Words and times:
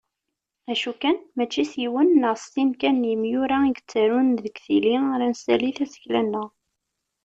Acu 0.71 0.91
kan 1.01 1.17
mačči 1.35 1.63
s 1.71 1.73
yiwen 1.81 2.09
neɣ 2.21 2.35
s 2.37 2.43
sin 2.53 2.69
kan 2.81 2.95
n 2.99 3.07
yimyura 3.09 3.57
i 3.63 3.71
yettarun 3.75 4.27
deg 4.43 4.55
tili 4.65 4.95
ara 5.13 5.25
nessali 5.31 5.71
tasekla-nneɣ 5.77 6.49